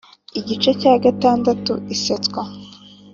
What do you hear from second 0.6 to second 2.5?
cya gatandatu iseswa